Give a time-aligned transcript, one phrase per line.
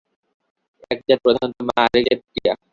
[0.91, 2.53] এক জাত প্রধানত মা, আর-এক জাত প্রিয়া।